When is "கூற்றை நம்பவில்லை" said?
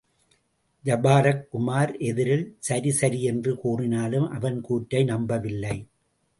4.61-5.75